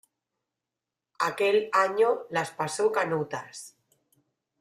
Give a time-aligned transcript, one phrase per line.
[1.19, 3.75] Aquel año las pasó canutas